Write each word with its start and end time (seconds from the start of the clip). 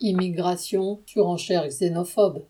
Immigration, 0.00 1.00
surenchère 1.06 1.66
xénophobe. 1.66 2.44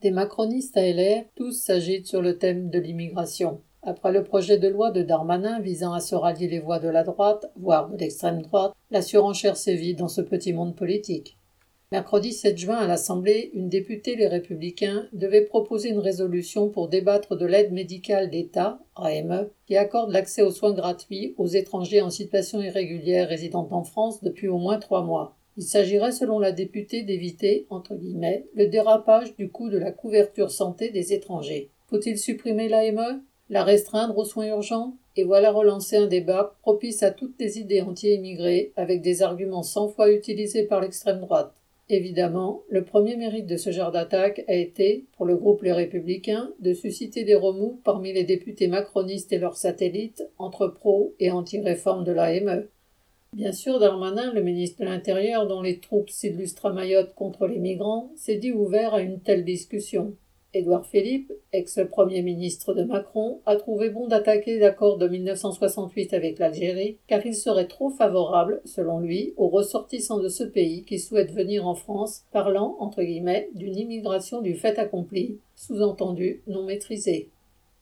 Des 0.00 0.10
macronistes 0.10 0.78
à 0.78 0.80
LR, 0.80 1.24
tous 1.34 1.52
s'agitent 1.52 2.06
sur 2.06 2.22
le 2.22 2.38
thème 2.38 2.70
de 2.70 2.78
l'immigration. 2.78 3.60
Après 3.82 4.12
le 4.12 4.24
projet 4.24 4.56
de 4.56 4.66
loi 4.66 4.92
de 4.92 5.02
Darmanin 5.02 5.60
visant 5.60 5.92
à 5.92 6.00
se 6.00 6.14
rallier 6.14 6.48
les 6.48 6.58
voix 6.58 6.78
de 6.78 6.88
la 6.88 7.04
droite, 7.04 7.52
voire 7.54 7.90
de 7.90 7.98
l'extrême 7.98 8.40
droite, 8.40 8.72
la 8.90 9.02
surenchère 9.02 9.58
sévit 9.58 9.94
dans 9.94 10.08
ce 10.08 10.22
petit 10.22 10.54
monde 10.54 10.74
politique. 10.74 11.36
Mercredi 11.92 12.32
7 12.32 12.56
juin 12.56 12.76
à 12.76 12.86
l'Assemblée, 12.86 13.50
une 13.52 13.68
députée 13.68 14.16
Les 14.16 14.28
Républicains 14.28 15.06
devait 15.12 15.44
proposer 15.44 15.90
une 15.90 15.98
résolution 15.98 16.70
pour 16.70 16.88
débattre 16.88 17.36
de 17.36 17.44
l'aide 17.44 17.72
médicale 17.72 18.30
d'État, 18.30 18.78
AME, 18.94 19.50
qui 19.66 19.76
accorde 19.76 20.12
l'accès 20.12 20.40
aux 20.40 20.50
soins 20.50 20.72
gratuits 20.72 21.34
aux 21.36 21.46
étrangers 21.46 22.00
en 22.00 22.08
situation 22.08 22.62
irrégulière 22.62 23.28
résidant 23.28 23.68
en 23.70 23.84
France 23.84 24.22
depuis 24.22 24.48
au 24.48 24.56
moins 24.56 24.78
trois 24.78 25.02
mois. 25.02 25.36
Il 25.58 25.64
s'agirait, 25.64 26.12
selon 26.12 26.38
la 26.38 26.52
députée, 26.52 27.02
d'éviter, 27.02 27.66
entre 27.70 27.94
guillemets, 27.94 28.44
le 28.54 28.66
dérapage 28.66 29.34
du 29.36 29.48
coût 29.48 29.70
de 29.70 29.78
la 29.78 29.90
couverture 29.90 30.50
santé 30.50 30.90
des 30.90 31.12
étrangers. 31.14 31.70
Faut-il 31.88 32.18
supprimer 32.18 32.68
l'AME 32.68 33.22
La 33.48 33.64
restreindre 33.64 34.18
aux 34.18 34.24
soins 34.24 34.48
urgents? 34.48 34.96
Et 35.16 35.24
voilà 35.24 35.50
relancer 35.50 35.96
un 35.96 36.08
débat 36.08 36.56
propice 36.60 37.02
à 37.02 37.10
toutes 37.10 37.40
les 37.40 37.58
idées 37.58 37.80
anti-émigrées, 37.80 38.72
avec 38.76 39.00
des 39.00 39.22
arguments 39.22 39.62
cent 39.62 39.88
fois 39.88 40.12
utilisés 40.12 40.64
par 40.64 40.82
l'extrême 40.82 41.20
droite. 41.20 41.54
Évidemment, 41.88 42.62
le 42.68 42.82
premier 42.82 43.16
mérite 43.16 43.46
de 43.46 43.56
ce 43.56 43.70
genre 43.70 43.92
d'attaque 43.92 44.44
a 44.48 44.54
été, 44.54 45.06
pour 45.16 45.24
le 45.24 45.36
groupe 45.36 45.62
Les 45.62 45.72
Républicains, 45.72 46.50
de 46.58 46.74
susciter 46.74 47.22
des 47.22 47.36
remous 47.36 47.80
parmi 47.84 48.12
les 48.12 48.24
députés 48.24 48.66
macronistes 48.66 49.32
et 49.32 49.38
leurs 49.38 49.56
satellites 49.56 50.28
entre 50.36 50.66
pro 50.66 51.14
et 51.20 51.30
anti-réforme 51.30 52.04
de 52.04 52.12
l'AME. 52.12 52.66
Bien 53.36 53.52
sûr, 53.52 53.78
Darmanin, 53.78 54.32
le 54.32 54.42
ministre 54.42 54.80
de 54.80 54.86
l'Intérieur, 54.86 55.46
dont 55.46 55.60
les 55.60 55.78
troupes 55.78 56.08
s'illustrent 56.08 56.64
à 56.64 56.72
Mayotte 56.72 57.14
contre 57.14 57.46
les 57.46 57.58
migrants, 57.58 58.10
s'est 58.16 58.38
dit 58.38 58.50
ouvert 58.50 58.94
à 58.94 59.02
une 59.02 59.20
telle 59.20 59.44
discussion. 59.44 60.14
Édouard 60.54 60.86
Philippe, 60.86 61.30
ex-premier 61.52 62.22
ministre 62.22 62.72
de 62.72 62.82
Macron, 62.82 63.42
a 63.44 63.56
trouvé 63.56 63.90
bon 63.90 64.06
d'attaquer 64.06 64.58
l'accord 64.58 64.96
de 64.96 65.06
1968 65.06 66.14
avec 66.14 66.38
l'Algérie, 66.38 66.96
car 67.08 67.26
il 67.26 67.34
serait 67.34 67.68
trop 67.68 67.90
favorable, 67.90 68.62
selon 68.64 69.00
lui, 69.00 69.34
aux 69.36 69.48
ressortissants 69.48 70.18
de 70.18 70.30
ce 70.30 70.44
pays 70.44 70.84
qui 70.84 70.98
souhaitent 70.98 71.34
venir 71.34 71.66
en 71.66 71.74
France, 71.74 72.24
parlant, 72.32 72.78
entre 72.80 73.02
guillemets, 73.02 73.50
d'une 73.52 73.76
immigration 73.76 74.40
du 74.40 74.54
fait 74.54 74.78
accompli, 74.78 75.40
sous-entendu 75.56 76.40
non 76.46 76.64
maîtrisée. 76.64 77.28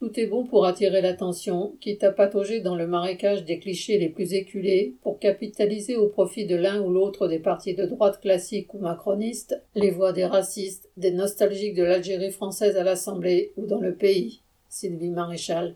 Tout 0.05 0.21
est 0.21 0.27
bon 0.27 0.45
pour 0.45 0.67
attirer 0.67 1.01
l'attention, 1.01 1.77
quitte 1.81 2.05
à 2.05 2.13
patauger 2.13 2.61
dans 2.61 2.77
le 2.77 2.87
marécage 2.87 3.47
des 3.47 3.59
clichés 3.59 3.97
les 3.97 4.11
plus 4.11 4.35
éculés, 4.35 4.97
pour 5.01 5.19
capitaliser 5.19 5.97
au 5.97 6.09
profit 6.09 6.45
de 6.45 6.57
l'un 6.57 6.83
ou 6.83 6.91
l'autre 6.91 7.27
des 7.27 7.39
partis 7.39 7.75
de 7.75 7.87
droite 7.87 8.21
classiques 8.21 8.75
ou 8.75 8.79
macronistes, 8.81 9.63
les 9.75 9.91
voix 9.91 10.13
des 10.13 10.27
racistes, 10.27 10.91
des 10.99 11.11
nostalgiques 11.11 11.75
de 11.75 11.85
l'Algérie 11.85 12.33
française 12.33 12.77
à 12.77 12.85
l'Assemblée 12.85 13.55
ou 13.57 13.65
dans 13.65 13.81
le 13.81 13.95
pays. 13.95 14.43
Sylvie 14.69 15.09
Maréchal. 15.09 15.73